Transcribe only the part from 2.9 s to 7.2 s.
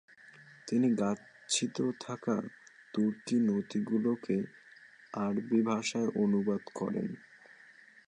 তুর্কি নথিগুলিকে আরবি ভাষায় অনুবাদ করেন।